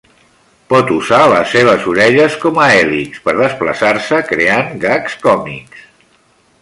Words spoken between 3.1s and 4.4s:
per desplaçar-se,